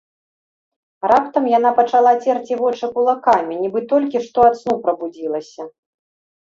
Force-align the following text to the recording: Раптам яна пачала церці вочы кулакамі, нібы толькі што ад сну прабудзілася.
Раптам 1.11 1.45
яна 1.57 1.69
пачала 1.81 2.13
церці 2.23 2.59
вочы 2.63 2.85
кулакамі, 2.99 3.53
нібы 3.67 3.79
толькі 3.93 4.17
што 4.31 4.39
ад 4.51 4.55
сну 4.63 4.75
прабудзілася. 4.89 5.61